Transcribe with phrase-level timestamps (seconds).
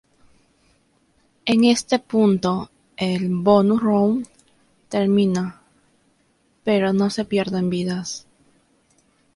[1.45, 4.27] En ese punto, el "bonus round"
[4.89, 5.61] termina,
[6.63, 8.25] pero no se pierden vidas.